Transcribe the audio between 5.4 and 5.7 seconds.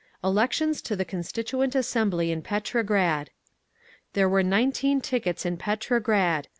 in